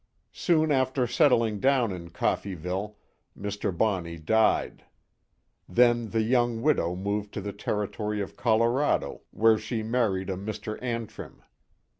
[0.33, 2.97] Soon after settling down in Coffeeville,
[3.37, 3.71] Mr.
[3.77, 4.83] Bonney died.
[5.69, 10.81] Then the young widow moved to the Territory of Colorado, where she married a Mr.
[10.81, 11.43] Antrim.